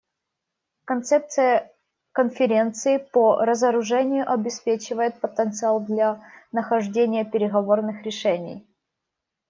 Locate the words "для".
5.79-6.19